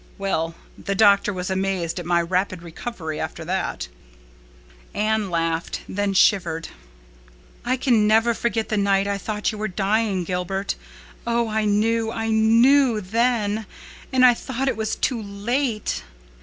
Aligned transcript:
Well, 0.17 0.55
the 0.83 0.95
doctor 0.95 1.31
was 1.31 1.51
amazed 1.51 1.99
at 1.99 2.07
my 2.07 2.23
rapid 2.23 2.63
recovery 2.63 3.19
after 3.19 3.45
that." 3.45 3.87
Anne 4.95 5.29
laughed—then 5.29 6.13
shivered. 6.15 6.69
"I 7.63 7.77
can 7.77 8.07
never 8.07 8.33
forget 8.33 8.69
the 8.69 8.77
night 8.77 9.05
I 9.05 9.19
thought 9.19 9.51
you 9.51 9.59
were 9.59 9.67
dying, 9.67 10.23
Gilbert. 10.23 10.73
Oh, 11.27 11.47
I 11.49 11.65
knew—I 11.65 12.29
knew 12.29 12.99
then—and 12.99 14.25
I 14.25 14.33
thought 14.33 14.67
it 14.67 14.75
was 14.75 14.95
too 14.95 15.21
late." 15.21 16.01